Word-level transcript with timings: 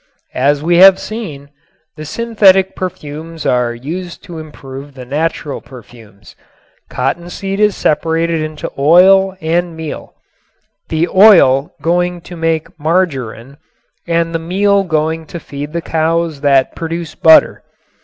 As 0.41 0.63
we 0.63 0.77
have 0.77 0.97
seen, 0.97 1.51
the 1.95 2.05
synthetic 2.05 2.75
perfumes 2.75 3.45
are 3.45 3.75
used 3.75 4.23
to 4.23 4.39
improve 4.39 4.95
the 4.95 5.05
natural 5.05 5.61
perfumes. 5.61 6.35
Cottonseed 6.89 7.59
is 7.59 7.75
separated 7.77 8.41
into 8.41 8.71
oil 8.79 9.37
and 9.41 9.77
meal; 9.77 10.15
the 10.89 11.07
oil 11.07 11.75
going 11.83 12.19
to 12.21 12.35
make 12.35 12.79
margarin 12.79 13.57
and 14.07 14.33
the 14.33 14.39
meal 14.39 14.83
going 14.83 15.27
to 15.27 15.39
feed 15.39 15.71
the 15.71 15.83
cows 15.83 16.41
that 16.41 16.75
produce 16.75 17.13
butter. 17.13 17.61